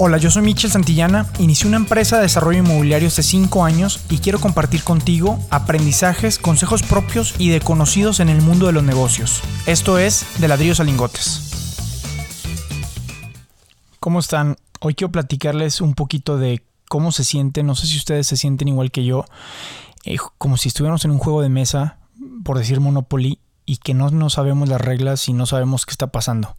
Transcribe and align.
Hola, 0.00 0.18
yo 0.18 0.30
soy 0.30 0.42
Michel 0.42 0.70
Santillana, 0.70 1.26
inicié 1.40 1.66
una 1.66 1.76
empresa 1.76 2.18
de 2.18 2.22
desarrollo 2.22 2.60
inmobiliario 2.60 3.08
hace 3.08 3.24
5 3.24 3.64
años 3.64 3.98
y 4.08 4.18
quiero 4.18 4.38
compartir 4.38 4.84
contigo 4.84 5.40
aprendizajes, 5.50 6.38
consejos 6.38 6.84
propios 6.84 7.34
y 7.36 7.48
de 7.48 7.60
conocidos 7.60 8.20
en 8.20 8.28
el 8.28 8.40
mundo 8.40 8.66
de 8.66 8.72
los 8.72 8.84
negocios. 8.84 9.42
Esto 9.66 9.98
es 9.98 10.24
De 10.38 10.46
ladrillos 10.46 10.78
a 10.78 10.84
lingotes. 10.84 11.42
¿Cómo 13.98 14.20
están? 14.20 14.56
Hoy 14.78 14.94
quiero 14.94 15.10
platicarles 15.10 15.80
un 15.80 15.94
poquito 15.94 16.38
de 16.38 16.62
cómo 16.88 17.10
se 17.10 17.24
siente, 17.24 17.64
no 17.64 17.74
sé 17.74 17.88
si 17.88 17.96
ustedes 17.96 18.28
se 18.28 18.36
sienten 18.36 18.68
igual 18.68 18.92
que 18.92 19.04
yo, 19.04 19.24
eh, 20.04 20.18
como 20.38 20.58
si 20.58 20.68
estuviéramos 20.68 21.04
en 21.06 21.10
un 21.10 21.18
juego 21.18 21.42
de 21.42 21.48
mesa, 21.48 21.98
por 22.44 22.56
decir 22.56 22.78
Monopoly, 22.78 23.40
y 23.66 23.78
que 23.78 23.94
no, 23.94 24.10
no 24.10 24.30
sabemos 24.30 24.68
las 24.68 24.80
reglas 24.80 25.28
y 25.28 25.32
no 25.32 25.44
sabemos 25.44 25.86
qué 25.86 25.90
está 25.90 26.06
pasando. 26.06 26.56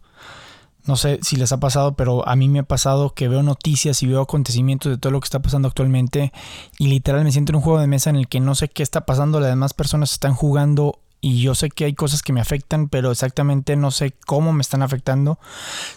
No 0.86 0.96
sé 0.96 1.18
si 1.22 1.36
les 1.36 1.52
ha 1.52 1.60
pasado, 1.60 1.94
pero 1.94 2.26
a 2.26 2.36
mí 2.36 2.48
me 2.48 2.60
ha 2.60 2.64
pasado 2.64 3.14
que 3.14 3.28
veo 3.28 3.42
noticias 3.42 4.02
y 4.02 4.06
veo 4.06 4.22
acontecimientos 4.22 4.90
de 4.90 4.98
todo 4.98 5.12
lo 5.12 5.20
que 5.20 5.26
está 5.26 5.40
pasando 5.40 5.68
actualmente 5.68 6.32
y 6.78 6.88
literal 6.88 7.24
me 7.24 7.32
siento 7.32 7.52
en 7.52 7.56
un 7.56 7.62
juego 7.62 7.80
de 7.80 7.86
mesa 7.86 8.10
en 8.10 8.16
el 8.16 8.28
que 8.28 8.40
no 8.40 8.54
sé 8.54 8.68
qué 8.68 8.82
está 8.82 9.06
pasando, 9.06 9.40
las 9.40 9.50
demás 9.50 9.74
personas 9.74 10.12
están 10.12 10.34
jugando 10.34 10.98
y 11.20 11.42
yo 11.42 11.54
sé 11.54 11.70
que 11.70 11.84
hay 11.84 11.94
cosas 11.94 12.22
que 12.22 12.32
me 12.32 12.40
afectan, 12.40 12.88
pero 12.88 13.10
exactamente 13.10 13.76
no 13.76 13.90
sé 13.90 14.14
cómo 14.26 14.52
me 14.52 14.62
están 14.62 14.82
afectando, 14.82 15.38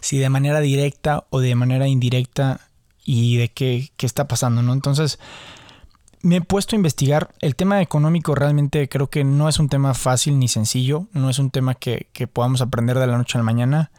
si 0.01 0.17
de 0.17 0.29
manera 0.29 0.59
directa 0.59 1.25
o 1.29 1.39
de 1.39 1.55
manera 1.55 1.88
indirecta 1.88 2.59
y 3.05 3.38
de 3.38 3.49
qué, 3.49 3.91
qué 3.95 4.05
está 4.05 4.27
pasando, 4.27 4.61
¿no? 4.61 4.73
Entonces 4.73 5.19
me 6.21 6.38
he 6.38 6.41
puesto 6.41 6.75
a 6.75 6.77
investigar. 6.77 7.33
El 7.41 7.55
tema 7.55 7.81
económico 7.81 8.35
realmente 8.35 8.88
creo 8.89 9.09
que 9.09 9.23
no 9.23 9.49
es 9.49 9.59
un 9.59 9.69
tema 9.69 9.93
fácil 9.93 10.39
ni 10.39 10.47
sencillo, 10.47 11.07
no 11.13 11.29
es 11.29 11.39
un 11.39 11.52
tema 11.52 11.75
que, 11.75 12.07
que 12.13 12.27
podamos 12.27 12.61
aprender 12.61 12.97
de 12.99 13.07
la 13.07 13.17
noche 13.17 13.38
a 13.38 13.39
la 13.39 13.45
mañana 13.45 13.91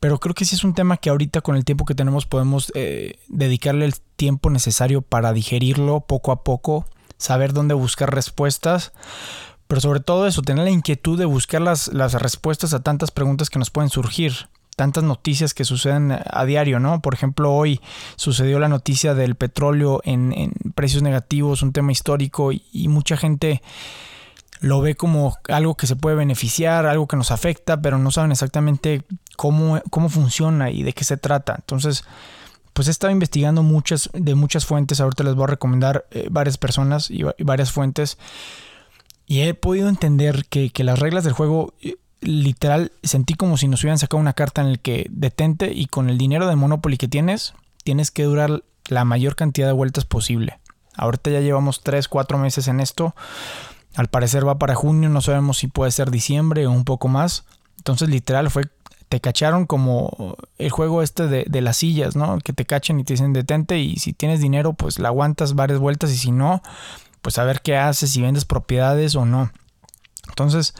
pero 0.00 0.18
creo 0.18 0.34
que 0.34 0.46
sí 0.46 0.54
es 0.54 0.64
un 0.64 0.74
tema 0.74 0.96
que 0.96 1.10
ahorita 1.10 1.42
con 1.42 1.56
el 1.56 1.64
tiempo 1.64 1.84
que 1.84 1.94
tenemos 1.94 2.26
podemos 2.26 2.72
eh, 2.74 3.18
dedicarle 3.28 3.84
el 3.84 3.94
tiempo 4.16 4.50
necesario 4.50 5.02
para 5.02 5.32
digerirlo 5.32 6.00
poco 6.00 6.32
a 6.32 6.42
poco, 6.42 6.86
saber 7.18 7.52
dónde 7.52 7.74
buscar 7.74 8.12
respuestas, 8.12 8.92
pero 9.68 9.80
sobre 9.80 10.00
todo 10.00 10.26
eso, 10.26 10.42
tener 10.42 10.64
la 10.64 10.70
inquietud 10.70 11.18
de 11.18 11.26
buscar 11.26 11.60
las, 11.60 11.88
las 11.88 12.14
respuestas 12.14 12.74
a 12.74 12.82
tantas 12.82 13.10
preguntas 13.10 13.50
que 13.50 13.58
nos 13.58 13.70
pueden 13.70 13.90
surgir 13.90 14.48
tantas 14.74 15.04
noticias 15.04 15.52
que 15.52 15.66
suceden 15.66 16.18
a 16.24 16.44
diario, 16.46 16.80
¿no? 16.80 17.02
Por 17.02 17.12
ejemplo, 17.12 17.52
hoy 17.52 17.82
sucedió 18.16 18.58
la 18.58 18.68
noticia 18.68 19.14
del 19.14 19.34
petróleo 19.34 20.00
en, 20.04 20.32
en 20.32 20.52
precios 20.74 21.02
negativos, 21.02 21.62
un 21.62 21.74
tema 21.74 21.92
histórico, 21.92 22.50
y, 22.50 22.64
y, 22.72 22.88
mucha 22.88 23.18
gente 23.18 23.60
lo 24.60 24.80
ve 24.80 24.94
como 24.94 25.36
algo 25.48 25.74
que 25.74 25.86
se 25.86 25.96
puede 25.96 26.16
beneficiar, 26.16 26.86
algo 26.86 27.08
que 27.08 27.16
nos 27.16 27.30
afecta, 27.30 27.80
pero 27.80 27.98
no 27.98 28.10
saben 28.10 28.32
exactamente 28.32 29.02
cómo, 29.36 29.80
cómo 29.90 30.08
funciona 30.08 30.70
y 30.70 30.82
de 30.82 30.92
qué 30.92 31.04
se 31.04 31.16
trata. 31.16 31.56
Entonces, 31.56 32.04
pues 32.72 32.88
he 32.88 32.90
estado 32.90 33.12
investigando 33.12 33.62
muchas, 33.62 34.10
de 34.12 34.34
muchas 34.34 34.66
fuentes. 34.66 35.00
Ahorita 35.00 35.24
les 35.24 35.34
voy 35.34 35.44
a 35.44 35.48
recomendar 35.48 36.06
eh, 36.10 36.28
varias 36.30 36.58
personas 36.58 37.10
y, 37.10 37.24
varias 37.38 37.72
fuentes. 37.72 38.18
Y 39.26 39.40
he 39.42 39.54
podido 39.54 39.88
entender 39.88 40.44
que, 40.46 40.70
las 40.84 40.98
reglas 40.98 41.24
del 41.24 41.32
juego, 41.32 41.72
eh, 41.80 41.96
literal, 42.20 42.92
sentí 43.02 43.34
como 43.34 43.56
si 43.56 43.66
nos 43.66 43.82
hubieran 43.82 43.98
sacado 43.98 44.20
una 44.20 44.34
carta 44.34 44.60
en 44.60 44.68
el 44.68 44.80
que 44.80 45.06
detente 45.10 45.72
y 45.72 45.86
con 45.86 46.10
el 46.10 46.18
dinero 46.18 46.46
de 46.46 46.56
Monopoly 46.56 46.98
que 46.98 47.08
tienes, 47.08 47.54
tienes 47.82 48.10
que 48.10 48.24
durar 48.24 48.62
la 48.88 49.04
mayor 49.04 49.36
cantidad 49.36 49.66
de 49.66 49.72
vueltas 49.72 50.04
posible. 50.04 50.58
Ahorita 50.96 51.30
ya 51.30 51.40
llevamos 51.40 51.82
3, 51.82 52.08
4 52.08 52.38
meses 52.38 52.68
en 52.68 52.80
esto. 52.80 53.14
Al 53.94 54.08
parecer 54.08 54.46
va 54.46 54.58
para 54.58 54.74
junio, 54.74 55.08
no 55.08 55.20
sabemos 55.20 55.58
si 55.58 55.66
puede 55.66 55.90
ser 55.90 56.10
diciembre 56.10 56.66
o 56.66 56.70
un 56.70 56.84
poco 56.84 57.08
más. 57.08 57.44
Entonces 57.78 58.08
literal 58.08 58.50
fue 58.50 58.64
te 59.10 59.20
cacharon 59.20 59.66
como 59.66 60.36
el 60.58 60.70
juego 60.70 61.02
este 61.02 61.26
de, 61.26 61.60
las 61.60 61.78
sillas, 61.78 62.14
¿no? 62.14 62.38
Que 62.38 62.52
te 62.52 62.64
cachen 62.64 63.00
y 63.00 63.04
te 63.04 63.14
dicen 63.14 63.32
detente 63.32 63.80
y 63.80 63.96
si 63.96 64.12
tienes 64.12 64.40
dinero 64.40 64.72
pues 64.72 65.00
la 65.00 65.08
aguantas 65.08 65.56
varias 65.56 65.80
vueltas 65.80 66.12
y 66.12 66.16
si 66.16 66.30
no, 66.30 66.62
pues 67.20 67.36
a 67.38 67.44
ver 67.44 67.60
qué 67.60 67.76
haces, 67.76 68.12
si 68.12 68.22
vendes 68.22 68.44
propiedades 68.44 69.16
o 69.16 69.26
no. 69.26 69.50
Entonces, 70.28 70.74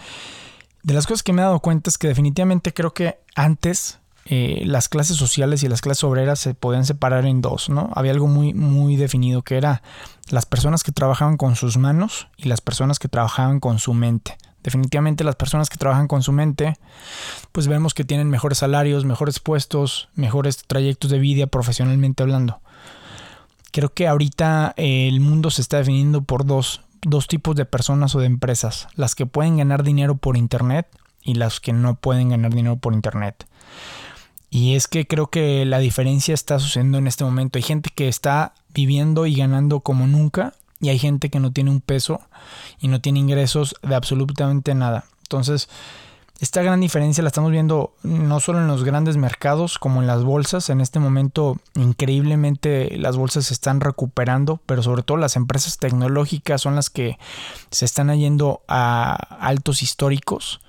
de 0.84 0.94
las 0.94 1.08
cosas 1.08 1.24
que 1.24 1.32
me 1.32 1.42
he 1.42 1.44
dado 1.44 1.58
cuenta 1.58 1.90
es 1.90 1.98
que 1.98 2.06
definitivamente 2.06 2.72
creo 2.72 2.94
que 2.94 3.18
antes 3.34 3.98
eh, 4.26 4.62
las 4.64 4.88
clases 4.88 5.16
sociales 5.16 5.62
y 5.62 5.68
las 5.68 5.80
clases 5.80 6.04
obreras 6.04 6.38
se 6.38 6.54
podían 6.54 6.84
separar 6.84 7.26
en 7.26 7.40
dos, 7.40 7.68
¿no? 7.68 7.90
Había 7.94 8.12
algo 8.12 8.26
muy, 8.26 8.54
muy 8.54 8.96
definido 8.96 9.42
que 9.42 9.56
era 9.56 9.82
las 10.28 10.46
personas 10.46 10.82
que 10.82 10.92
trabajaban 10.92 11.36
con 11.36 11.56
sus 11.56 11.76
manos 11.76 12.28
y 12.36 12.48
las 12.48 12.60
personas 12.60 12.98
que 12.98 13.08
trabajaban 13.08 13.60
con 13.60 13.78
su 13.78 13.94
mente. 13.94 14.36
Definitivamente 14.62 15.24
las 15.24 15.36
personas 15.36 15.70
que 15.70 15.78
trabajan 15.78 16.06
con 16.06 16.22
su 16.22 16.32
mente, 16.32 16.74
pues 17.50 17.66
vemos 17.66 17.94
que 17.94 18.04
tienen 18.04 18.28
mejores 18.28 18.58
salarios, 18.58 19.06
mejores 19.06 19.40
puestos, 19.40 20.10
mejores 20.14 20.64
trayectos 20.66 21.10
de 21.10 21.18
vida 21.18 21.46
profesionalmente 21.46 22.22
hablando. 22.22 22.60
Creo 23.72 23.94
que 23.94 24.06
ahorita 24.06 24.74
eh, 24.76 25.08
el 25.08 25.20
mundo 25.20 25.50
se 25.50 25.62
está 25.62 25.78
definiendo 25.78 26.22
por 26.22 26.44
dos, 26.44 26.82
dos 27.02 27.26
tipos 27.26 27.56
de 27.56 27.64
personas 27.64 28.14
o 28.14 28.20
de 28.20 28.26
empresas. 28.26 28.88
Las 28.96 29.14
que 29.14 29.24
pueden 29.24 29.56
ganar 29.56 29.82
dinero 29.82 30.16
por 30.16 30.36
Internet 30.36 30.86
y 31.22 31.34
las 31.34 31.60
que 31.60 31.72
no 31.72 31.94
pueden 31.94 32.28
ganar 32.28 32.52
dinero 32.52 32.76
por 32.76 32.92
Internet. 32.92 33.46
Y 34.50 34.74
es 34.74 34.88
que 34.88 35.06
creo 35.06 35.28
que 35.28 35.64
la 35.64 35.78
diferencia 35.78 36.34
está 36.34 36.58
sucediendo 36.58 36.98
en 36.98 37.06
este 37.06 37.24
momento. 37.24 37.58
Hay 37.58 37.62
gente 37.62 37.90
que 37.94 38.08
está 38.08 38.52
viviendo 38.74 39.26
y 39.26 39.36
ganando 39.36 39.80
como 39.80 40.08
nunca 40.08 40.54
y 40.80 40.88
hay 40.88 40.98
gente 40.98 41.30
que 41.30 41.38
no 41.38 41.52
tiene 41.52 41.70
un 41.70 41.80
peso 41.80 42.20
y 42.80 42.88
no 42.88 43.00
tiene 43.00 43.20
ingresos 43.20 43.76
de 43.82 43.94
absolutamente 43.94 44.74
nada. 44.74 45.04
Entonces, 45.22 45.68
esta 46.40 46.62
gran 46.62 46.80
diferencia 46.80 47.22
la 47.22 47.28
estamos 47.28 47.52
viendo 47.52 47.94
no 48.02 48.40
solo 48.40 48.60
en 48.60 48.66
los 48.66 48.82
grandes 48.82 49.18
mercados 49.18 49.78
como 49.78 50.00
en 50.00 50.06
las 50.06 50.24
bolsas. 50.24 50.70
En 50.70 50.80
este 50.80 50.98
momento 50.98 51.58
increíblemente 51.74 52.96
las 52.96 53.18
bolsas 53.18 53.46
se 53.46 53.54
están 53.54 53.80
recuperando, 53.80 54.58
pero 54.64 54.82
sobre 54.82 55.02
todo 55.02 55.18
las 55.18 55.36
empresas 55.36 55.78
tecnológicas 55.78 56.62
son 56.62 56.74
las 56.74 56.88
que 56.88 57.18
se 57.70 57.84
están 57.84 58.10
yendo 58.18 58.62
a 58.68 59.12
altos 59.38 59.82
históricos. 59.82 60.60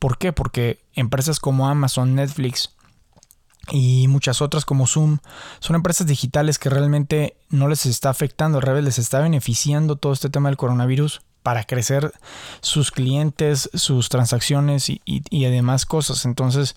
¿Por 0.00 0.18
qué? 0.18 0.32
Porque 0.32 0.80
empresas 0.94 1.38
como 1.38 1.68
Amazon, 1.68 2.16
Netflix, 2.16 2.73
y 3.70 4.08
muchas 4.08 4.42
otras 4.42 4.64
como 4.64 4.86
Zoom 4.86 5.18
son 5.60 5.76
empresas 5.76 6.06
digitales 6.06 6.58
que 6.58 6.70
realmente 6.70 7.36
no 7.50 7.68
les 7.68 7.86
está 7.86 8.10
afectando, 8.10 8.58
al 8.58 8.62
revés, 8.62 8.84
les 8.84 8.98
está 8.98 9.20
beneficiando 9.20 9.96
todo 9.96 10.12
este 10.12 10.30
tema 10.30 10.48
del 10.48 10.56
coronavirus 10.56 11.22
para 11.42 11.64
crecer 11.64 12.12
sus 12.62 12.90
clientes, 12.90 13.68
sus 13.74 14.08
transacciones 14.08 14.88
y, 14.88 15.02
y, 15.04 15.22
y 15.28 15.44
además 15.44 15.84
cosas. 15.84 16.24
Entonces, 16.24 16.74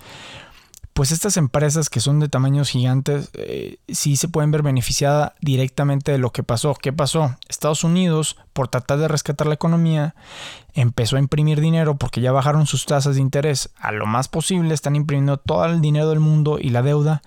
pues 0.98 1.12
estas 1.12 1.38
empresas 1.38 1.92
que 1.92 2.00
son 2.00 2.20
de 2.20 2.28
tamaños 2.28 2.70
gigantes 2.70 3.30
eh, 3.34 3.78
sí 3.88 4.16
se 4.16 4.30
pueden 4.30 4.50
ver 4.50 4.64
beneficiadas 4.64 5.34
directamente 5.42 6.12
de 6.12 6.18
lo 6.18 6.32
que 6.32 6.42
pasó. 6.42 6.74
¿Qué 6.74 6.92
pasó? 6.92 7.36
Estados 7.48 7.84
Unidos, 7.84 8.36
por 8.52 8.68
tratar 8.68 8.98
de 8.98 9.08
rescatar 9.08 9.46
la 9.46 9.54
economía, 9.54 10.16
empezó 10.74 11.18
a 11.18 11.20
imprimir 11.20 11.62
dinero 11.62 11.98
porque 11.98 12.20
ya 12.20 12.32
bajaron 12.32 12.66
sus 12.66 12.88
tasas 12.88 13.14
de 13.14 13.22
interés 13.22 13.70
a 13.78 13.92
lo 13.92 14.08
más 14.08 14.28
posible, 14.28 14.74
están 14.74 14.96
imprimiendo 14.96 15.38
todo 15.38 15.66
el 15.66 15.82
dinero 15.82 16.10
del 16.10 16.20
mundo 16.20 16.58
y 16.60 16.72
la 16.72 16.82
deuda. 16.82 17.22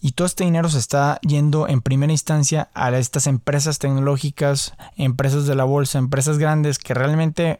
Y 0.00 0.12
todo 0.12 0.26
este 0.26 0.44
dinero 0.44 0.68
se 0.68 0.78
está 0.78 1.18
yendo 1.22 1.66
en 1.66 1.80
primera 1.80 2.12
instancia 2.12 2.70
a 2.72 2.96
estas 2.96 3.26
empresas 3.26 3.80
tecnológicas, 3.80 4.74
empresas 4.96 5.46
de 5.46 5.56
la 5.56 5.64
bolsa, 5.64 5.98
empresas 5.98 6.38
grandes 6.38 6.78
que 6.78 6.94
realmente 6.94 7.58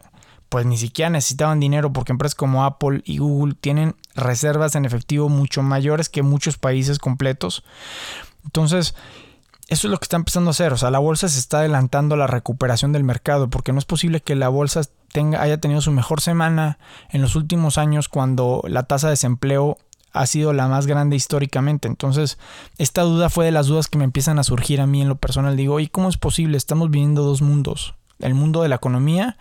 pues 0.53 0.67
ni 0.67 0.77
siquiera 0.77 1.09
necesitaban 1.09 1.61
dinero 1.61 1.95
porque 1.95 2.13
empresas 2.13 2.35
como 2.35 2.67
Apple 2.67 3.01
y 3.07 3.17
Google 3.17 3.55
tienen 3.59 3.97
reservas 4.15 4.75
en 4.75 4.85
efectivo 4.85 5.31
mucho 5.31 5.63
mayores 5.63 6.11
que 6.11 6.23
muchos 6.23 6.59
países 6.59 6.99
completos. 6.99 7.65
Entonces, 8.45 8.95
eso 9.69 9.87
es 9.87 9.91
lo 9.91 9.97
que 9.97 10.05
está 10.05 10.17
empezando 10.17 10.51
a 10.51 10.53
hacer. 10.53 10.75
O 10.75 10.77
sea, 10.77 10.91
la 10.91 10.99
bolsa 10.99 11.31
se 11.31 11.39
está 11.39 11.61
adelantando 11.61 12.17
a 12.17 12.19
la 12.19 12.27
recuperación 12.27 12.93
del 12.93 13.03
mercado 13.03 13.49
porque 13.49 13.73
no 13.73 13.79
es 13.79 13.87
posible 13.87 14.21
que 14.21 14.37
la 14.37 14.51
bolsa 14.51 14.83
tenga, 15.11 15.41
haya 15.41 15.59
tenido 15.59 15.81
su 15.81 15.91
mejor 15.91 16.21
semana 16.21 16.79
en 17.09 17.23
los 17.23 17.35
últimos 17.35 17.79
años 17.79 18.11
cuando 18.11 18.63
la 18.69 18.83
tasa 18.83 19.07
de 19.07 19.13
desempleo 19.13 19.79
ha 20.13 20.27
sido 20.27 20.53
la 20.53 20.69
más 20.69 20.87
grande 20.87 21.17
históricamente. 21.17 21.89
Entonces, 21.89 22.37
esta 22.77 23.01
duda 23.01 23.31
fue 23.31 23.47
de 23.47 23.53
las 23.53 23.69
dudas 23.69 23.89
que 23.89 23.97
me 23.97 24.05
empiezan 24.05 24.39
a 24.39 24.45
surgir 24.45 24.83
a 24.83 24.87
mí 24.87 25.01
en 25.01 25.09
lo 25.09 25.17
personal. 25.17 25.57
Digo, 25.57 25.81
¿y 25.81 25.87
cómo 25.87 26.11
es 26.11 26.19
posible? 26.19 26.59
Estamos 26.59 26.91
viviendo 26.91 27.23
dos 27.23 27.41
mundos 27.41 27.95
el 28.23 28.35
mundo 28.35 28.63
de 28.63 28.69
la 28.69 28.77
economía 28.77 29.37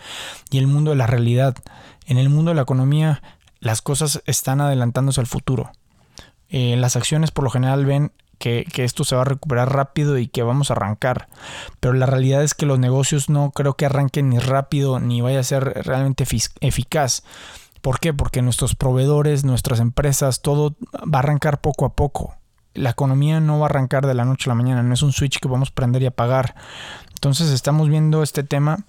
y 0.50 0.58
el 0.58 0.68
mundo 0.68 0.92
de 0.92 0.98
la 0.98 1.08
realidad. 1.08 1.56
En 2.06 2.18
el 2.18 2.30
mundo 2.30 2.52
de 2.52 2.56
la 2.56 2.64
economía 2.64 3.22
las 3.60 3.82
cosas 3.82 4.22
están 4.26 4.60
adelantándose 4.60 5.22
al 5.22 5.28
futuro. 5.28 5.72
Eh, 6.50 6.76
las 6.78 6.96
acciones 6.96 7.32
por 7.32 7.46
lo 7.46 7.50
general 7.50 7.86
ven 7.86 8.12
que, 8.42 8.66
esto 8.76 9.04
se 9.04 9.16
va 9.16 9.22
a 9.22 9.26
recuperar 9.26 9.74
rápido 9.74 10.18
y 10.18 10.28
que 10.28 10.44
vamos 10.44 10.70
a 10.70 10.74
arrancar. 10.74 11.30
Pero 11.80 11.94
la 11.94 12.08
realidad 12.08 12.44
es 12.44 12.54
que 12.56 12.66
los 12.66 12.80
negocios 12.80 13.30
no 13.30 13.52
creo 13.52 13.76
que 13.76 13.86
arranquen 13.86 14.30
ni 14.30 14.40
rápido 14.40 15.00
ni 15.00 15.22
vaya 15.22 15.40
a 15.40 15.44
ser 15.44 15.64
realmente 15.86 16.26
eficaz. 16.60 17.24
¿Por 17.82 18.00
qué? 18.00 18.14
Porque 18.14 18.42
nuestros 18.42 18.76
proveedores, 18.76 19.44
nuestras 19.44 19.80
empresas, 19.80 20.42
todo 20.42 20.76
va 20.94 21.20
a 21.20 21.20
arrancar 21.20 21.62
poco 21.62 21.86
a 21.86 21.96
poco. 21.96 22.36
La 22.74 22.92
economía 22.92 23.40
no 23.40 23.60
va 23.60 23.66
a 23.66 23.70
arrancar 23.70 24.06
de 24.06 24.14
la 24.14 24.26
noche 24.26 24.50
a 24.50 24.52
la 24.52 24.56
mañana, 24.56 24.84
no 24.84 24.94
es 24.94 25.02
un 25.02 25.12
switch 25.12 25.40
que 25.40 25.48
vamos 25.48 25.70
a 25.70 25.76
prender 25.76 26.02
y 26.04 26.06
apagar. 26.06 26.56
Entonces 27.14 27.52
estamos 27.52 27.90
viendo 27.90 28.24
este 28.24 28.44
tema 28.44 28.80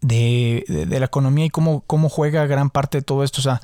de, 0.00 0.64
la 0.88 1.06
economía 1.06 1.46
y 1.46 1.50
cómo, 1.50 1.82
cómo 1.86 2.08
juega 2.08 2.46
gran 2.46 2.70
parte 2.70 2.98
de 2.98 3.02
todo 3.02 3.24
esto. 3.24 3.40
O 3.40 3.42
sea, 3.42 3.60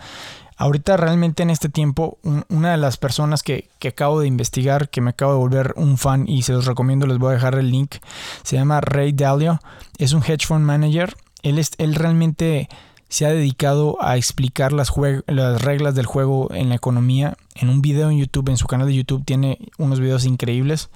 Ahorita 0.56 0.96
realmente 0.96 1.42
en 1.42 1.50
este 1.50 1.68
tiempo, 1.68 2.18
una 2.48 2.70
de 2.70 2.76
las 2.76 2.96
personas 2.96 3.42
que, 3.42 3.68
que, 3.80 3.88
acabo 3.88 4.20
de 4.20 4.28
investigar, 4.28 4.88
que 4.88 5.00
me 5.00 5.10
acabo 5.10 5.32
de 5.32 5.38
volver 5.38 5.74
un 5.76 5.98
fan 5.98 6.28
y 6.28 6.42
se 6.42 6.52
los 6.52 6.66
recomiendo, 6.66 7.08
les 7.08 7.18
voy 7.18 7.30
a 7.30 7.34
dejar 7.34 7.56
el 7.56 7.72
link, 7.72 7.96
se 8.44 8.54
llama 8.56 8.80
Ray 8.80 9.12
Dalio, 9.12 9.60
es 9.98 10.12
un 10.12 10.22
hedge 10.22 10.46
fund 10.46 10.64
manager. 10.64 11.16
Él, 11.42 11.58
es, 11.58 11.72
él 11.78 11.96
realmente 11.96 12.68
se 13.14 13.26
ha 13.26 13.28
dedicado 13.28 13.96
a 14.00 14.16
explicar 14.16 14.72
las, 14.72 14.92
las 15.28 15.62
reglas 15.62 15.94
del 15.94 16.04
juego 16.04 16.52
en 16.52 16.68
la 16.68 16.74
economía. 16.74 17.36
En 17.54 17.68
un 17.68 17.80
video 17.80 18.10
en 18.10 18.18
YouTube, 18.18 18.48
en 18.48 18.56
su 18.56 18.66
canal 18.66 18.88
de 18.88 18.94
YouTube, 18.96 19.24
tiene 19.24 19.56
unos 19.78 20.00
videos 20.00 20.24
increíbles 20.24 20.90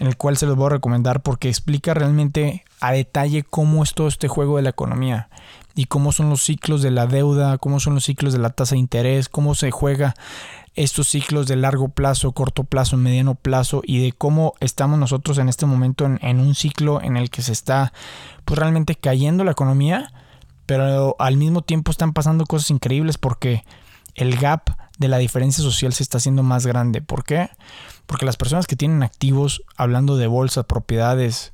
en 0.00 0.08
el 0.08 0.16
cual 0.16 0.36
se 0.36 0.46
los 0.46 0.56
voy 0.56 0.66
a 0.66 0.70
recomendar 0.70 1.22
porque 1.22 1.48
explica 1.48 1.94
realmente 1.94 2.64
a 2.80 2.90
detalle 2.90 3.44
cómo 3.44 3.84
es 3.84 3.94
todo 3.94 4.08
este 4.08 4.26
juego 4.26 4.56
de 4.56 4.64
la 4.64 4.70
economía 4.70 5.28
y 5.76 5.84
cómo 5.84 6.10
son 6.10 6.30
los 6.30 6.42
ciclos 6.42 6.82
de 6.82 6.90
la 6.90 7.06
deuda, 7.06 7.58
cómo 7.58 7.78
son 7.78 7.94
los 7.94 8.06
ciclos 8.06 8.32
de 8.32 8.40
la 8.40 8.50
tasa 8.50 8.74
de 8.74 8.80
interés, 8.80 9.28
cómo 9.28 9.54
se 9.54 9.70
juega 9.70 10.16
estos 10.74 11.10
ciclos 11.10 11.46
de 11.46 11.54
largo 11.54 11.90
plazo, 11.90 12.32
corto 12.32 12.64
plazo, 12.64 12.96
mediano 12.96 13.36
plazo 13.36 13.82
y 13.84 14.02
de 14.02 14.10
cómo 14.10 14.54
estamos 14.58 14.98
nosotros 14.98 15.38
en 15.38 15.48
este 15.48 15.66
momento 15.66 16.06
en, 16.06 16.18
en 16.22 16.40
un 16.40 16.56
ciclo 16.56 17.00
en 17.00 17.16
el 17.16 17.30
que 17.30 17.42
se 17.42 17.52
está 17.52 17.92
pues 18.44 18.58
realmente 18.58 18.96
cayendo 18.96 19.44
la 19.44 19.52
economía 19.52 20.12
pero 20.66 21.16
al 21.18 21.36
mismo 21.36 21.62
tiempo 21.62 21.90
están 21.90 22.12
pasando 22.12 22.46
cosas 22.46 22.70
increíbles 22.70 23.18
porque 23.18 23.64
el 24.14 24.36
gap 24.36 24.70
de 24.98 25.08
la 25.08 25.18
diferencia 25.18 25.62
social 25.62 25.92
se 25.92 26.02
está 26.02 26.18
haciendo 26.18 26.42
más 26.42 26.66
grande. 26.66 27.02
¿Por 27.02 27.24
qué? 27.24 27.50
Porque 28.06 28.26
las 28.26 28.36
personas 28.36 28.66
que 28.66 28.76
tienen 28.76 29.02
activos, 29.02 29.62
hablando 29.76 30.16
de 30.16 30.26
bolsas, 30.26 30.64
propiedades, 30.64 31.52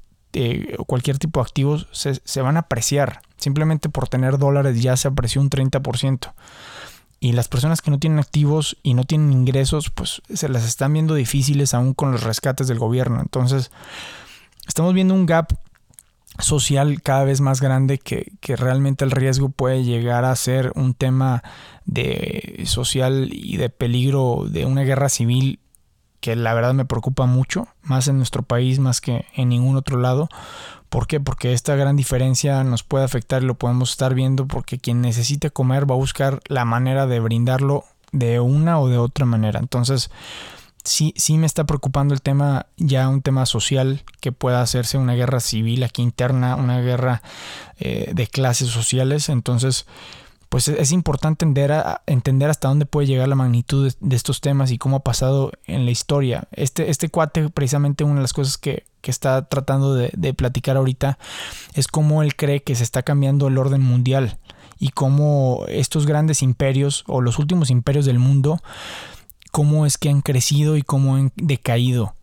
o 0.78 0.84
cualquier 0.84 1.18
tipo 1.18 1.40
de 1.40 1.44
activos, 1.44 1.88
se, 1.92 2.42
van 2.42 2.56
a 2.56 2.60
apreciar. 2.60 3.22
Simplemente 3.36 3.88
por 3.88 4.08
tener 4.08 4.38
dólares 4.38 4.82
ya 4.82 4.96
se 4.96 5.08
apreció 5.08 5.40
un 5.40 5.50
30%. 5.50 6.32
Y 7.20 7.32
las 7.32 7.48
personas 7.48 7.80
que 7.80 7.90
no 7.90 7.98
tienen 7.98 8.20
activos 8.20 8.76
y 8.82 8.94
no 8.94 9.04
tienen 9.04 9.32
ingresos, 9.32 9.90
pues 9.90 10.22
se 10.32 10.48
las 10.48 10.64
están 10.64 10.92
viendo 10.92 11.14
difíciles 11.14 11.74
aún 11.74 11.94
con 11.94 12.12
los 12.12 12.22
rescates 12.22 12.68
del 12.68 12.78
gobierno. 12.78 13.20
Entonces, 13.20 13.72
estamos 14.66 14.94
viendo 14.94 15.14
un 15.14 15.26
gap 15.26 15.52
social 16.38 17.02
cada 17.02 17.24
vez 17.24 17.40
más 17.40 17.60
grande 17.60 17.98
que, 17.98 18.32
que, 18.40 18.56
realmente 18.56 19.04
el 19.04 19.10
riesgo 19.10 19.48
puede 19.48 19.84
llegar 19.84 20.24
a 20.24 20.36
ser 20.36 20.72
un 20.74 20.94
tema 20.94 21.42
de 21.84 22.62
social 22.66 23.30
y 23.32 23.56
de 23.56 23.70
peligro 23.70 24.46
de 24.48 24.64
una 24.64 24.82
guerra 24.82 25.08
civil 25.08 25.60
que 26.20 26.36
la 26.36 26.54
verdad 26.54 26.74
me 26.74 26.84
preocupa 26.84 27.26
mucho, 27.26 27.68
más 27.82 28.08
en 28.08 28.16
nuestro 28.16 28.42
país 28.42 28.78
más 28.78 29.00
que 29.00 29.26
en 29.34 29.48
ningún 29.48 29.76
otro 29.76 29.98
lado. 29.98 30.28
¿Por 30.88 31.06
qué? 31.06 31.20
Porque 31.20 31.52
esta 31.52 31.76
gran 31.76 31.96
diferencia 31.96 32.64
nos 32.64 32.82
puede 32.82 33.04
afectar 33.04 33.42
y 33.42 33.46
lo 33.46 33.54
podemos 33.54 33.90
estar 33.90 34.14
viendo 34.14 34.46
porque 34.46 34.78
quien 34.78 35.00
necesite 35.00 35.50
comer 35.50 35.88
va 35.88 35.94
a 35.94 35.98
buscar 35.98 36.40
la 36.46 36.64
manera 36.64 37.06
de 37.06 37.20
brindarlo 37.20 37.84
de 38.10 38.40
una 38.40 38.80
o 38.80 38.88
de 38.88 38.98
otra 38.98 39.26
manera. 39.26 39.60
Entonces, 39.60 40.10
sí, 40.88 41.12
sí 41.16 41.38
me 41.38 41.46
está 41.46 41.64
preocupando 41.64 42.14
el 42.14 42.22
tema, 42.22 42.66
ya 42.76 43.08
un 43.08 43.22
tema 43.22 43.46
social, 43.46 44.02
que 44.20 44.32
pueda 44.32 44.62
hacerse 44.62 44.98
una 44.98 45.14
guerra 45.14 45.40
civil 45.40 45.82
aquí 45.84 46.02
interna, 46.02 46.56
una 46.56 46.80
guerra 46.80 47.22
eh, 47.78 48.10
de 48.14 48.26
clases 48.26 48.68
sociales. 48.68 49.28
Entonces, 49.28 49.86
pues 50.48 50.66
es 50.68 50.92
importante 50.92 51.44
entender, 51.44 51.84
entender 52.06 52.48
hasta 52.48 52.68
dónde 52.68 52.86
puede 52.86 53.06
llegar 53.06 53.28
la 53.28 53.34
magnitud 53.34 53.92
de, 54.00 54.16
estos 54.16 54.40
temas 54.40 54.70
y 54.70 54.78
cómo 54.78 54.96
ha 54.96 55.00
pasado 55.00 55.52
en 55.66 55.84
la 55.84 55.90
historia. 55.90 56.48
Este, 56.52 56.90
este 56.90 57.10
cuate, 57.10 57.50
precisamente 57.50 58.04
una 58.04 58.16
de 58.16 58.22
las 58.22 58.32
cosas 58.32 58.56
que, 58.56 58.84
que 59.02 59.10
está 59.10 59.46
tratando 59.46 59.94
de, 59.94 60.10
de 60.16 60.32
platicar 60.32 60.78
ahorita, 60.78 61.18
es 61.74 61.86
cómo 61.86 62.22
él 62.22 62.34
cree 62.34 62.62
que 62.62 62.74
se 62.74 62.82
está 62.82 63.02
cambiando 63.02 63.48
el 63.48 63.58
orden 63.58 63.82
mundial 63.82 64.38
y 64.78 64.90
cómo 64.90 65.64
estos 65.68 66.06
grandes 66.06 66.42
imperios 66.42 67.04
o 67.08 67.20
los 67.20 67.38
últimos 67.38 67.68
imperios 67.68 68.06
del 68.06 68.18
mundo 68.18 68.62
cómo 69.58 69.86
es 69.86 69.98
que 69.98 70.08
han 70.08 70.20
crecido 70.20 70.76
y 70.76 70.82
cómo 70.82 71.16
han 71.16 71.32
decaído. 71.34 72.14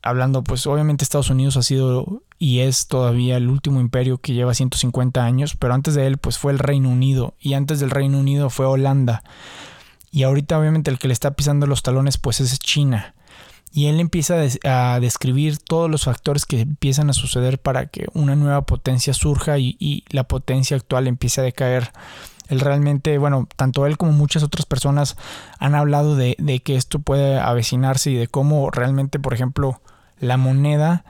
Hablando, 0.00 0.42
pues 0.42 0.66
obviamente 0.66 1.04
Estados 1.04 1.28
Unidos 1.28 1.58
ha 1.58 1.62
sido 1.62 2.22
y 2.38 2.60
es 2.60 2.86
todavía 2.86 3.36
el 3.36 3.50
último 3.50 3.82
imperio 3.82 4.16
que 4.16 4.32
lleva 4.32 4.54
150 4.54 5.22
años, 5.22 5.56
pero 5.56 5.74
antes 5.74 5.94
de 5.94 6.06
él 6.06 6.16
pues 6.16 6.38
fue 6.38 6.52
el 6.52 6.58
Reino 6.58 6.88
Unido 6.88 7.34
y 7.38 7.52
antes 7.52 7.80
del 7.80 7.90
Reino 7.90 8.18
Unido 8.18 8.48
fue 8.48 8.64
Holanda. 8.64 9.22
Y 10.10 10.22
ahorita 10.22 10.58
obviamente 10.58 10.90
el 10.90 10.98
que 10.98 11.08
le 11.08 11.12
está 11.12 11.32
pisando 11.32 11.66
los 11.66 11.82
talones 11.82 12.16
pues 12.16 12.40
es 12.40 12.58
China. 12.58 13.14
Y 13.74 13.88
él 13.88 14.00
empieza 14.00 14.36
a 14.64 15.00
describir 15.00 15.58
todos 15.58 15.90
los 15.90 16.04
factores 16.04 16.46
que 16.46 16.60
empiezan 16.60 17.10
a 17.10 17.12
suceder 17.12 17.58
para 17.58 17.88
que 17.88 18.06
una 18.14 18.36
nueva 18.36 18.62
potencia 18.62 19.12
surja 19.12 19.58
y, 19.58 19.76
y 19.78 20.04
la 20.08 20.24
potencia 20.24 20.78
actual 20.78 21.08
empiece 21.08 21.42
a 21.42 21.44
decaer 21.44 21.92
él 22.50 22.60
realmente, 22.60 23.16
bueno, 23.16 23.48
tanto 23.56 23.86
él 23.86 23.96
como 23.96 24.10
muchas 24.10 24.42
otras 24.42 24.66
personas 24.66 25.16
han 25.60 25.76
hablado 25.76 26.16
de, 26.16 26.34
que 26.64 26.74
esto 26.74 26.98
puede 26.98 27.38
avecinarse 27.38 28.10
y 28.10 28.16
de 28.16 28.26
cómo 28.26 28.70
realmente, 28.72 29.20
por 29.20 29.32
ejemplo, 29.32 29.80
la 30.18 30.36
moneda 30.36 31.04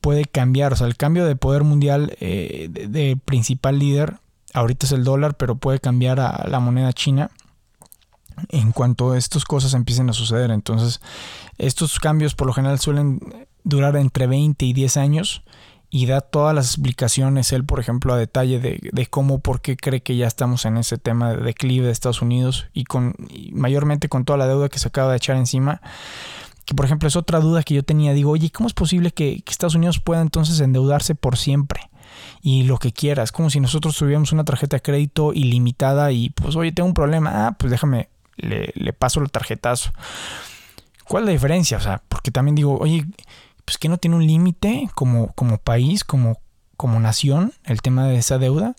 puede 0.00 0.24
cambiar. 0.24 0.72
O 0.72 0.76
sea, 0.76 0.88
el 0.88 0.96
cambio 0.96 1.26
de 1.26 1.36
poder 1.36 1.62
mundial 1.62 2.16
eh, 2.18 2.68
de, 2.70 3.16
principal 3.24 3.78
líder, 3.78 4.16
ahorita 4.52 4.86
es 4.86 4.92
el 4.92 5.04
dólar, 5.04 5.36
pero 5.36 5.54
puede 5.54 5.78
cambiar 5.78 6.18
a 6.18 6.48
la 6.48 6.58
moneda 6.58 6.92
china 6.92 7.30
en 8.48 8.72
cuanto 8.72 9.14
estas 9.14 9.44
cosas 9.44 9.74
empiecen 9.74 10.10
a 10.10 10.12
suceder. 10.12 10.50
Entonces, 10.50 11.00
estos 11.56 12.00
cambios 12.00 12.34
por 12.34 12.48
lo 12.48 12.52
general 12.52 12.80
suelen 12.80 13.20
durar 13.62 13.94
entre 13.94 14.26
20 14.26 14.64
y 14.66 14.72
10 14.72 14.96
años 14.96 15.44
y 15.94 16.06
da 16.06 16.22
todas 16.22 16.54
las 16.54 16.68
explicaciones, 16.68 17.52
él 17.52 17.66
por 17.66 17.78
ejemplo 17.78 18.14
a 18.14 18.16
detalle 18.16 18.58
de, 18.58 19.06
cómo, 19.08 19.40
por 19.40 19.60
qué 19.60 19.76
cree 19.76 20.02
que 20.02 20.16
ya 20.16 20.26
estamos 20.26 20.64
en 20.64 20.78
ese 20.78 20.96
tema 20.96 21.34
de 21.34 21.42
declive 21.42 21.84
de 21.84 21.92
Estados 21.92 22.22
Unidos 22.22 22.66
y 22.72 22.84
con 22.84 23.14
mayormente 23.52 24.08
con 24.08 24.24
toda 24.24 24.38
la 24.38 24.46
deuda 24.46 24.70
que 24.70 24.78
se 24.78 24.88
acaba 24.88 25.10
de 25.10 25.18
echar 25.18 25.36
encima. 25.36 25.82
Que 26.64 26.74
por 26.74 26.86
ejemplo 26.86 27.08
es 27.08 27.14
otra 27.14 27.40
duda 27.40 27.62
que 27.62 27.74
yo 27.74 27.82
tenía, 27.82 28.14
digo, 28.14 28.30
oye, 28.30 28.50
¿cómo 28.50 28.68
es 28.68 28.72
posible 28.72 29.10
que, 29.10 29.42
Estados 29.46 29.74
Unidos 29.74 30.00
pueda 30.00 30.22
entonces 30.22 30.60
endeudarse 30.60 31.14
por 31.14 31.36
siempre? 31.36 31.90
Y 32.40 32.62
lo 32.62 32.78
que 32.78 32.92
quieras, 32.92 33.30
como 33.30 33.50
si 33.50 33.60
nosotros 33.60 33.94
tuviéramos 33.94 34.32
una 34.32 34.46
tarjeta 34.46 34.78
de 34.78 34.82
crédito 34.82 35.34
ilimitada 35.34 36.10
y 36.10 36.30
pues, 36.30 36.56
oye, 36.56 36.72
tengo 36.72 36.86
un 36.86 36.94
problema, 36.94 37.48
ah, 37.48 37.56
pues 37.58 37.70
déjame, 37.70 38.08
le, 38.38 38.92
paso 38.94 39.20
el 39.20 39.30
tarjetazo. 39.30 39.92
¿Cuál 41.06 41.24
es 41.24 41.26
la 41.26 41.32
diferencia? 41.32 41.76
O 41.76 41.80
sea, 41.80 42.02
porque 42.08 42.30
también 42.30 42.54
digo, 42.54 42.78
oye, 42.78 43.04
pues 43.64 43.78
que 43.78 43.88
no 43.88 43.98
tiene 43.98 44.16
un 44.16 44.26
límite 44.26 44.88
como, 44.94 45.32
como 45.32 45.58
país, 45.58 46.04
como, 46.04 46.38
como 46.76 47.00
nación, 47.00 47.52
el 47.64 47.82
tema 47.82 48.06
de 48.06 48.16
esa 48.16 48.38
deuda. 48.38 48.74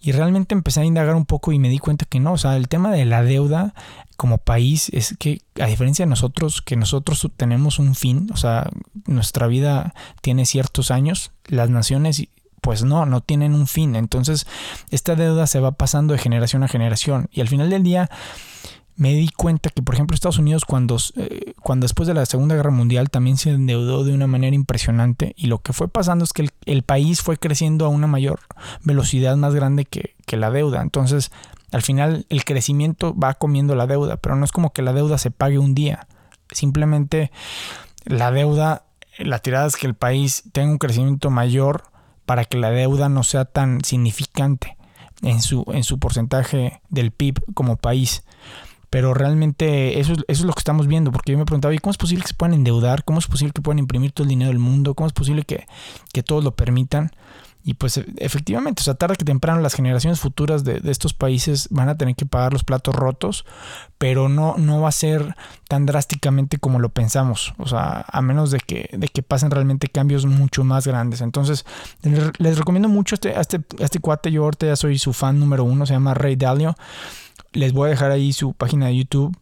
Y 0.00 0.12
realmente 0.12 0.54
empecé 0.54 0.80
a 0.80 0.84
indagar 0.84 1.16
un 1.16 1.24
poco 1.24 1.52
y 1.52 1.58
me 1.58 1.70
di 1.70 1.78
cuenta 1.78 2.04
que 2.04 2.20
no, 2.20 2.34
o 2.34 2.38
sea, 2.38 2.56
el 2.56 2.68
tema 2.68 2.90
de 2.90 3.06
la 3.06 3.22
deuda 3.22 3.74
como 4.18 4.36
país 4.36 4.90
es 4.92 5.16
que 5.18 5.40
a 5.58 5.66
diferencia 5.66 6.04
de 6.04 6.10
nosotros, 6.10 6.60
que 6.60 6.76
nosotros 6.76 7.26
tenemos 7.38 7.78
un 7.78 7.94
fin, 7.94 8.28
o 8.32 8.36
sea, 8.36 8.68
nuestra 9.06 9.46
vida 9.46 9.94
tiene 10.20 10.44
ciertos 10.44 10.90
años, 10.90 11.32
las 11.46 11.70
naciones 11.70 12.28
pues 12.60 12.82
no, 12.82 13.04
no 13.06 13.20
tienen 13.20 13.54
un 13.54 13.66
fin. 13.66 13.94
Entonces, 13.94 14.46
esta 14.90 15.14
deuda 15.14 15.46
se 15.46 15.60
va 15.60 15.72
pasando 15.72 16.14
de 16.14 16.18
generación 16.18 16.62
a 16.64 16.68
generación 16.68 17.28
y 17.30 17.40
al 17.42 17.48
final 17.48 17.70
del 17.70 17.82
día 17.82 18.10
me 18.96 19.12
di 19.14 19.28
cuenta 19.28 19.70
que, 19.70 19.82
por 19.82 19.94
ejemplo, 19.94 20.14
Estados 20.14 20.38
Unidos, 20.38 20.64
cuando, 20.64 20.96
eh, 21.16 21.54
cuando 21.62 21.84
después 21.84 22.06
de 22.06 22.14
la 22.14 22.26
Segunda 22.26 22.54
Guerra 22.54 22.70
Mundial, 22.70 23.10
también 23.10 23.36
se 23.36 23.50
endeudó 23.50 24.04
de 24.04 24.14
una 24.14 24.26
manera 24.26 24.54
impresionante. 24.54 25.34
Y 25.36 25.48
lo 25.48 25.58
que 25.58 25.72
fue 25.72 25.88
pasando 25.88 26.24
es 26.24 26.32
que 26.32 26.48
el, 26.64 26.82
país 26.82 27.22
fue 27.22 27.36
creciendo 27.36 27.86
a 27.86 27.88
una 27.88 28.06
mayor 28.06 28.40
velocidad 28.82 29.36
más 29.36 29.54
grande 29.54 29.84
que, 29.84 30.14
que, 30.26 30.36
la 30.36 30.50
deuda. 30.50 30.80
Entonces, 30.80 31.32
al 31.72 31.82
final, 31.82 32.26
el 32.28 32.44
crecimiento 32.44 33.16
va 33.16 33.34
comiendo 33.34 33.74
la 33.74 33.86
deuda, 33.86 34.16
pero 34.16 34.36
no 34.36 34.44
es 34.44 34.52
como 34.52 34.72
que 34.72 34.82
la 34.82 34.92
deuda 34.92 35.18
se 35.18 35.30
pague 35.30 35.58
un 35.58 35.74
día. 35.74 36.06
Simplemente 36.52 37.32
la 38.04 38.30
deuda, 38.30 38.84
la 39.18 39.38
tirada 39.40 39.66
es 39.66 39.76
que 39.76 39.86
el 39.86 39.94
país 39.94 40.44
tenga 40.52 40.70
un 40.70 40.78
crecimiento 40.78 41.30
mayor 41.30 41.84
para 42.26 42.44
que 42.44 42.58
la 42.58 42.70
deuda 42.70 43.08
no 43.08 43.22
sea 43.22 43.44
tan 43.44 43.82
significante 43.82 44.76
en 45.22 45.42
su, 45.42 45.64
en 45.68 45.84
su 45.84 45.98
porcentaje 45.98 46.80
del 46.90 47.10
PIB 47.10 47.40
como 47.54 47.76
país. 47.76 48.24
Pero 48.94 49.12
realmente 49.12 49.98
eso, 49.98 50.12
es 50.28 50.42
lo 50.42 50.52
que 50.52 50.60
estamos 50.60 50.86
viendo, 50.86 51.10
porque 51.10 51.32
yo 51.32 51.38
me 51.38 51.44
preguntaba, 51.44 51.74
¿y 51.74 51.78
cómo 51.78 51.90
es 51.90 51.96
posible 51.96 52.22
que 52.22 52.28
se 52.28 52.34
puedan 52.34 52.54
endeudar? 52.54 53.02
¿Cómo 53.02 53.18
es 53.18 53.26
posible 53.26 53.52
que 53.52 53.60
puedan 53.60 53.80
imprimir 53.80 54.12
todo 54.12 54.22
el 54.22 54.28
dinero 54.28 54.50
del 54.50 54.60
mundo? 54.60 54.94
¿Cómo 54.94 55.08
es 55.08 55.12
posible 55.12 55.42
que, 55.42 55.66
que 56.12 56.22
todos 56.22 56.44
lo 56.44 56.54
permitan? 56.54 57.10
Y 57.64 57.74
pues 57.74 57.96
e, 57.96 58.06
efectivamente, 58.18 58.82
o 58.82 58.84
sea, 58.84 58.94
tarde 58.94 59.16
que 59.16 59.24
temprano 59.24 59.60
las 59.60 59.74
generaciones 59.74 60.20
futuras 60.20 60.62
de, 60.62 60.80
estos 60.84 61.12
países 61.12 61.66
van 61.72 61.88
a 61.88 61.96
tener 61.96 62.14
que 62.14 62.24
pagar 62.24 62.52
los 62.52 62.62
platos 62.62 62.94
rotos, 62.94 63.44
pero 63.98 64.28
no, 64.28 64.54
no 64.58 64.82
va 64.82 64.90
a 64.90 64.92
ser 64.92 65.34
tan 65.66 65.86
drásticamente 65.86 66.58
como 66.58 66.78
lo 66.78 66.90
pensamos. 66.90 67.52
O 67.58 67.66
sea, 67.66 68.04
a 68.06 68.22
menos 68.22 68.52
de 68.52 68.60
que, 68.60 68.90
de 68.92 69.08
que 69.08 69.24
pasen 69.24 69.50
realmente 69.50 69.88
cambios 69.88 70.24
mucho 70.24 70.62
más 70.62 70.86
grandes. 70.86 71.20
Entonces, 71.20 71.66
les, 72.38 72.58
recomiendo 72.58 72.88
mucho 72.88 73.16
este, 73.16 73.34
a 73.34 73.40
este, 73.40 73.60
este 73.80 73.98
cuate. 73.98 74.30
Yo 74.30 74.44
ahorita 74.44 74.66
ya 74.66 74.76
soy 74.76 75.00
su 75.00 75.12
fan 75.12 75.40
número 75.40 75.64
uno, 75.64 75.84
se 75.84 75.94
llama 75.94 76.14
Ray 76.14 76.36
Dalio. 76.36 76.76
Les 77.54 77.72
voy 77.72 77.86
a 77.86 77.90
dejar 77.90 78.10
ahí 78.10 78.32
su 78.32 78.52
página 78.52 78.86
de 78.86 78.96
YouTube. 78.96 79.36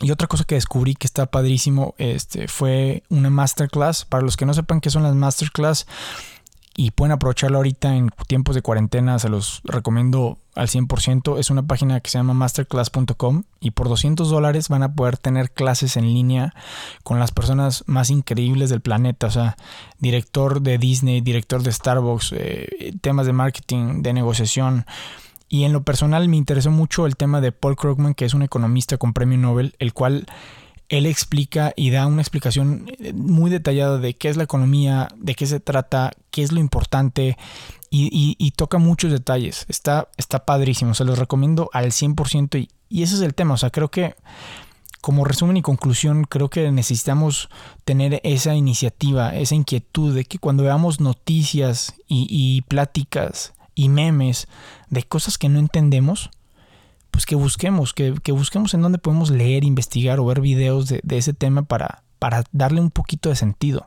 Y 0.00 0.10
otra 0.10 0.26
cosa 0.26 0.44
que 0.44 0.56
descubrí 0.56 0.94
que 0.94 1.06
está 1.06 1.26
padrísimo 1.26 1.94
este, 1.98 2.48
fue 2.48 3.04
una 3.08 3.30
masterclass. 3.30 4.04
Para 4.04 4.24
los 4.24 4.36
que 4.36 4.46
no 4.46 4.54
sepan 4.54 4.80
qué 4.80 4.90
son 4.90 5.04
las 5.04 5.14
masterclass, 5.14 5.86
y 6.74 6.92
pueden 6.92 7.12
aprovecharlo 7.12 7.58
ahorita 7.58 7.94
en 7.94 8.08
tiempos 8.26 8.54
de 8.54 8.62
cuarentena, 8.62 9.18
se 9.18 9.28
los 9.28 9.60
recomiendo 9.64 10.38
al 10.54 10.68
100%. 10.68 11.38
Es 11.38 11.50
una 11.50 11.62
página 11.62 12.00
que 12.00 12.10
se 12.10 12.18
llama 12.18 12.32
masterclass.com 12.32 13.42
y 13.60 13.72
por 13.72 13.88
200 13.88 14.30
dólares 14.30 14.68
van 14.68 14.82
a 14.82 14.94
poder 14.94 15.18
tener 15.18 15.50
clases 15.50 15.96
en 15.98 16.04
línea 16.04 16.54
con 17.02 17.18
las 17.18 17.30
personas 17.30 17.84
más 17.86 18.08
increíbles 18.08 18.70
del 18.70 18.80
planeta, 18.80 19.26
o 19.26 19.30
sea, 19.30 19.56
director 19.98 20.62
de 20.62 20.78
Disney, 20.78 21.20
director 21.20 21.62
de 21.62 21.72
Starbucks, 21.72 22.32
eh, 22.36 22.94
temas 23.02 23.26
de 23.26 23.32
marketing, 23.34 24.02
de 24.02 24.14
negociación. 24.14 24.86
Y 25.52 25.64
en 25.64 25.74
lo 25.74 25.82
personal 25.82 26.30
me 26.30 26.38
interesó 26.38 26.70
mucho 26.70 27.04
el 27.04 27.14
tema 27.14 27.42
de 27.42 27.52
Paul 27.52 27.76
Krugman, 27.76 28.14
que 28.14 28.24
es 28.24 28.32
un 28.32 28.40
economista 28.40 28.96
con 28.96 29.12
premio 29.12 29.36
Nobel, 29.36 29.76
el 29.80 29.92
cual 29.92 30.24
él 30.88 31.04
explica 31.04 31.74
y 31.76 31.90
da 31.90 32.06
una 32.06 32.22
explicación 32.22 32.86
eh, 32.98 33.12
muy 33.12 33.50
detallada 33.50 33.98
de 33.98 34.14
qué 34.14 34.30
es 34.30 34.38
la 34.38 34.44
economía, 34.44 35.08
de 35.18 35.34
qué 35.34 35.44
se 35.44 35.60
trata, 35.60 36.12
qué 36.30 36.42
es 36.42 36.52
lo 36.52 36.60
importante 36.60 37.36
y, 37.90 38.50
toca 38.56 38.78
muchos 38.78 39.12
detalles. 39.12 39.66
Está, 39.68 40.08
está 40.16 40.46
padrísimo, 40.46 40.94
se 40.94 41.04
los 41.04 41.18
recomiendo 41.18 41.68
al 41.74 41.90
100% 41.90 42.58
y, 42.58 42.70
y 42.88 43.02
ese 43.02 43.16
es 43.16 43.20
el 43.20 43.34
tema. 43.34 43.52
O 43.52 43.58
sea, 43.58 43.68
creo 43.68 43.90
que 43.90 44.14
como 45.02 45.26
resumen 45.26 45.58
y 45.58 45.62
conclusión, 45.62 46.24
creo 46.24 46.48
que 46.48 46.72
necesitamos 46.72 47.50
tener 47.84 48.22
esa 48.24 48.54
iniciativa, 48.54 49.36
esa 49.36 49.54
inquietud 49.54 50.14
de 50.14 50.24
que 50.24 50.38
cuando 50.38 50.62
veamos 50.62 50.98
noticias 50.98 51.94
y, 52.08 52.26
y 52.30 52.62
pláticas 52.62 53.52
y 53.74 53.88
memes 53.88 54.48
de 54.88 55.02
cosas 55.02 55.38
que 55.38 55.48
no 55.48 55.58
entendemos, 55.58 56.30
pues 57.10 57.26
que 57.26 57.34
busquemos, 57.34 57.92
que, 57.92 58.12
busquemos 58.32 58.74
en 58.74 58.82
dónde 58.82 58.98
podemos 58.98 59.30
leer, 59.30 59.64
investigar 59.64 60.18
o 60.18 60.24
ver 60.24 60.40
videos 60.40 60.88
de, 60.88 61.00
ese 61.10 61.34
tema 61.34 61.62
para, 61.62 62.02
para 62.18 62.44
darle 62.52 62.80
un 62.80 62.90
poquito 62.90 63.28
de 63.28 63.36
sentido. 63.36 63.86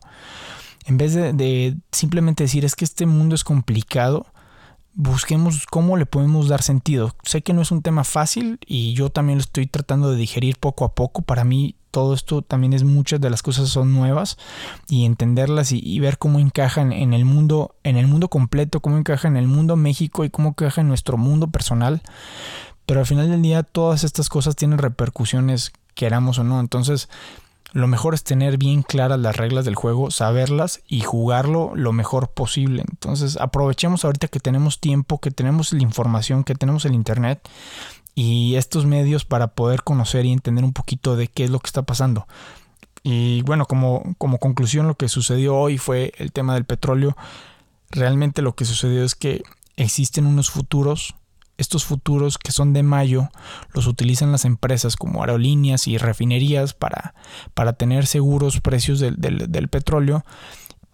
En 0.85 0.97
vez 0.97 1.13
de, 1.15 1.75
simplemente 1.91 2.43
decir 2.43 2.63
es 2.63 2.75
que 2.75 2.85
este 2.85 3.07
mundo 3.07 3.33
es 3.33 3.43
complicado, 3.43 4.27
busquemos 4.93 5.65
cómo 5.65 5.97
le 5.97 6.05
podemos 6.05 6.47
dar 6.47 6.61
sentido. 6.61 7.15
Sé 7.23 7.41
que 7.41 7.53
no 7.53 7.63
es 7.63 7.71
un 7.71 7.81
tema 7.81 8.03
fácil 8.03 8.59
y 8.65 8.93
yo 8.93 9.09
también 9.09 9.39
lo 9.39 9.41
estoy 9.41 9.65
tratando 9.65 10.11
de 10.11 10.17
digerir 10.17 10.57
poco 10.57 10.85
a 10.85 10.93
poco. 10.93 11.23
Para 11.23 11.43
mí 11.43 11.75
todo 11.95 12.13
esto 12.13 12.41
también 12.41 12.73
es 12.73 12.83
muchas 12.83 13.21
de 13.21 13.29
las 13.29 13.41
cosas 13.41 13.69
son 13.69 13.93
nuevas 13.93 14.37
y 14.89 15.05
entenderlas 15.05 15.71
y, 15.71 15.97
ver 16.01 16.17
cómo 16.17 16.39
encajan 16.39 16.91
en 16.91 17.13
el 17.13 17.23
mundo, 17.23 17.73
en 17.83 17.95
el 17.95 18.05
mundo 18.05 18.27
completo, 18.27 18.81
cómo 18.81 18.97
encaja 18.97 19.29
en 19.29 19.37
el 19.37 19.47
mundo 19.47 19.77
México 19.77 20.25
y 20.25 20.29
cómo 20.29 20.49
encaja 20.49 20.81
en 20.81 20.89
nuestro 20.89 21.15
mundo 21.15 21.47
personal. 21.47 22.01
Pero 22.85 22.99
al 22.99 23.05
final 23.05 23.31
del 23.31 23.41
día 23.41 23.63
todas 23.63 24.03
estas 24.03 24.27
cosas 24.27 24.57
tienen 24.57 24.77
repercusiones, 24.77 25.71
queramos 25.93 26.37
o 26.37 26.43
no. 26.43 26.59
Entonces, 26.59 27.07
lo 27.71 27.87
mejor 27.87 28.13
es 28.13 28.25
tener 28.25 28.57
bien 28.57 28.81
claras 28.81 29.17
las 29.17 29.37
reglas 29.37 29.63
del 29.63 29.75
juego, 29.75 30.11
saberlas 30.11 30.81
y 30.89 30.99
jugarlo 30.99 31.71
lo 31.75 31.93
mejor 31.93 32.27
posible. 32.27 32.83
Entonces, 32.91 33.37
aprovechemos 33.39 34.03
ahorita 34.03 34.27
que 34.27 34.41
tenemos 34.41 34.81
tiempo, 34.81 35.21
que 35.21 35.31
tenemos 35.31 35.71
la 35.71 35.81
información, 35.81 36.43
que 36.43 36.55
tenemos 36.55 36.83
el 36.83 36.93
Internet 36.93 37.39
y 38.15 38.55
estos 38.55 38.85
medios 38.85 39.25
para 39.25 39.47
poder 39.47 39.83
conocer 39.83 40.25
y 40.25 40.31
entender 40.31 40.63
un 40.63 40.73
poquito 40.73 41.15
de 41.15 41.27
qué 41.27 41.43
es 41.43 41.49
lo 41.49 41.59
que 41.59 41.67
está 41.67 41.83
pasando. 41.83 42.27
Y 43.03 43.43
bueno, 43.43 43.65
como, 43.65 44.15
como 44.17 44.39
conclusión, 44.39 44.87
lo 44.87 44.95
que 44.95 45.09
sucedió 45.09 45.55
hoy 45.55 45.77
fue 45.77 46.13
el 46.17 46.31
tema 46.31 46.55
del 46.55 46.65
petróleo. 46.65 47.15
Realmente 47.91 48.41
lo 48.41 48.55
que 48.55 48.65
sucedió 48.65 49.03
es 49.03 49.13
que 49.13 49.43
existen 49.75 50.25
unos 50.25 50.49
futuros 50.49 51.15
estos 51.57 51.85
futuros 51.85 52.37
que 52.37 52.51
son 52.51 52.73
de 52.73 52.83
mayo 52.83 53.29
los 53.73 53.87
utilizan 53.87 54.31
las 54.31 54.45
empresas 54.45 54.95
como 54.95 55.21
aerolíneas 55.21 55.87
y 55.87 55.97
refinerías 55.97 56.73
para, 56.73 57.15
para 57.53 57.73
tener 57.73 58.07
seguros 58.07 58.59
precios 58.59 58.99
del, 58.99 59.15
del, 59.17 59.67
petróleo. 59.69 60.25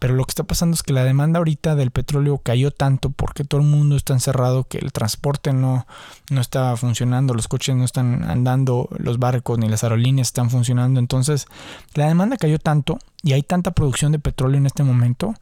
Pero 0.01 0.15
lo 0.15 0.25
que 0.25 0.31
está 0.31 0.43
pasando 0.43 0.73
es 0.73 0.81
que 0.81 0.93
la 0.93 1.03
demanda 1.03 1.37
ahorita 1.37 1.75
del 1.75 1.91
petróleo 1.91 2.39
cayó 2.39 2.71
tanto 2.71 3.11
porque 3.11 3.43
todo 3.43 3.61
el 3.61 3.67
mundo 3.67 3.95
está 3.95 4.13
encerrado 4.13 4.63
que 4.63 4.79
el 4.79 4.91
transporte 4.91 5.53
no, 5.53 5.85
no 6.31 6.41
está 6.41 6.75
funcionando, 6.75 7.35
los 7.35 7.47
coches 7.47 7.75
no 7.75 7.85
están 7.85 8.23
andando, 8.23 8.89
los 8.97 9.19
barcos 9.19 9.59
ni 9.59 9.69
las 9.69 9.83
aerolíneas 9.83 10.29
están 10.29 10.49
funcionando. 10.49 10.99
Entonces 10.99 11.45
la 11.93 12.07
demanda 12.07 12.37
cayó 12.37 12.57
tanto 12.57 12.97
y 13.21 13.33
hay 13.33 13.43
tanta 13.43 13.75
producción 13.75 14.11
de 14.11 14.17
petróleo 14.17 14.57
en 14.57 14.65
este 14.65 14.81
momento 14.83 15.35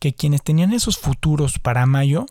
que 0.00 0.14
quienes 0.14 0.42
tenían 0.42 0.72
esos 0.72 0.98
futuros 0.98 1.60
para 1.60 1.86
mayo 1.86 2.26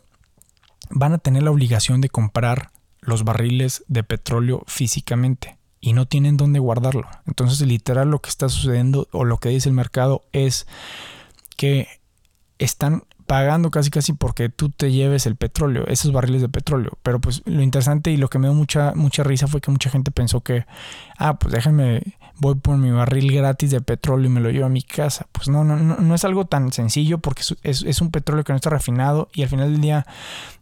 van 0.90 1.14
a 1.14 1.18
tener 1.18 1.42
la 1.42 1.52
obligación 1.52 2.02
de 2.02 2.10
comprar 2.10 2.70
los 3.00 3.24
barriles 3.24 3.82
de 3.88 4.04
petróleo 4.04 4.62
físicamente 4.66 5.56
y 5.82 5.92
no 5.92 6.06
tienen 6.06 6.38
dónde 6.38 6.60
guardarlo. 6.60 7.06
Entonces, 7.26 7.66
literal 7.66 8.10
lo 8.10 8.20
que 8.20 8.30
está 8.30 8.48
sucediendo 8.48 9.08
o 9.10 9.24
lo 9.24 9.36
que 9.36 9.50
dice 9.50 9.68
el 9.68 9.74
mercado 9.74 10.22
es 10.32 10.66
que 11.56 11.88
están 12.58 13.02
pagando 13.26 13.70
casi 13.70 13.90
casi 13.90 14.12
porque 14.12 14.48
tú 14.48 14.70
te 14.70 14.92
lleves 14.92 15.26
el 15.26 15.36
petróleo, 15.36 15.86
esos 15.88 16.12
barriles 16.12 16.40
de 16.40 16.48
petróleo. 16.48 16.98
Pero 17.02 17.20
pues 17.20 17.42
lo 17.46 17.62
interesante 17.62 18.10
y 18.10 18.16
lo 18.16 18.28
que 18.28 18.38
me 18.38 18.48
dio 18.48 18.54
mucha, 18.54 18.94
mucha 18.94 19.22
risa 19.24 19.48
fue 19.48 19.60
que 19.60 19.70
mucha 19.70 19.90
gente 19.90 20.10
pensó 20.10 20.40
que, 20.40 20.66
ah, 21.18 21.38
pues 21.38 21.52
déjenme, 21.52 22.14
voy 22.38 22.54
por 22.54 22.76
mi 22.76 22.90
barril 22.90 23.32
gratis 23.32 23.70
de 23.70 23.80
petróleo 23.80 24.26
y 24.26 24.32
me 24.32 24.40
lo 24.40 24.50
llevo 24.50 24.66
a 24.66 24.68
mi 24.68 24.82
casa. 24.82 25.26
Pues 25.32 25.48
no, 25.48 25.64
no, 25.64 25.76
no, 25.76 25.96
no 25.96 26.14
es 26.14 26.24
algo 26.24 26.44
tan 26.44 26.72
sencillo 26.72 27.18
porque 27.18 27.42
es, 27.62 27.82
es, 27.82 28.00
un 28.00 28.10
petróleo 28.10 28.44
que 28.44 28.52
no 28.52 28.56
está 28.56 28.70
refinado 28.70 29.28
y 29.34 29.42
al 29.42 29.48
final 29.48 29.72
del 29.72 29.80
día 29.80 30.06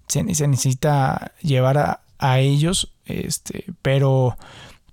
se, 0.07 0.23
necesita 0.23 1.33
llevar 1.43 1.79
a, 2.19 2.39
ellos, 2.39 2.93
este, 3.07 3.65
pero, 3.83 4.37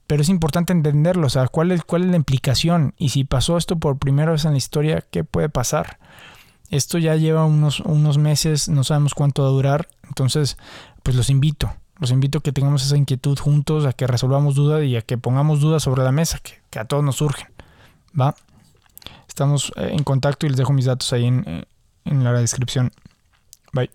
pero 0.08 0.22
es 0.22 0.30
importante 0.30 0.72
entenderlo, 0.72 1.28
o 1.28 1.30
sea, 1.30 1.48
cuál 1.50 1.72
es, 1.72 1.84
cuál 1.84 2.04
es 2.04 2.10
la 2.10 2.16
implicación 2.16 2.94
y 2.98 3.10
si 3.10 3.26
pasó 3.26 3.58
esto 3.58 3.78
por 3.78 3.98
primera 3.98 4.32
vez 4.32 4.46
en 4.46 4.52
la 4.52 4.58
historia, 4.58 5.04
¿qué 5.12 5.26
puede 5.26 5.50
pasar? 5.50 6.00
Esto 6.70 6.98
ya 6.98 7.16
lleva 7.16 7.46
unos, 7.46 7.82
unos 7.82 8.18
meses, 8.18 8.70
no 8.70 8.84
sabemos 8.84 9.14
cuánto 9.14 9.44
va 9.44 9.50
a 9.50 9.52
durar, 9.52 9.90
entonces 10.08 10.58
pues 11.04 11.16
los 11.16 11.30
invito, 11.30 11.74
los 12.00 12.12
invito 12.12 12.40
a 12.40 12.42
que 12.42 12.54
tengamos 12.54 12.86
esa 12.86 12.98
inquietud 12.98 13.38
juntos, 13.38 13.86
a 13.86 13.94
que 13.94 14.08
resolvamos 14.08 14.56
dudas 14.56 14.84
y 14.84 14.96
a 14.96 15.02
que 15.02 15.18
pongamos 15.18 15.60
dudas 15.60 15.84
sobre 15.84 16.04
la 16.04 16.12
mesa, 16.12 16.40
que, 16.40 16.80
a 16.80 16.86
todos 16.86 17.04
nos 17.04 17.18
surgen, 17.18 17.48
¿va? 18.20 18.36
Estamos 19.28 19.72
eh, 19.76 19.90
en 19.92 20.04
contacto 20.04 20.46
y 20.46 20.50
les 20.50 20.58
dejo 20.58 20.74
mis 20.74 20.86
datos 20.86 21.12
ahí 21.14 21.26
en, 21.26 21.66
en 22.06 22.24
la 22.24 22.32
descripción. 22.34 22.92
Bye. 23.74 23.92